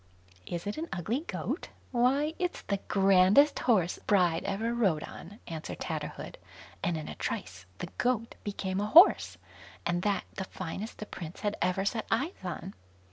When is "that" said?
10.01-10.23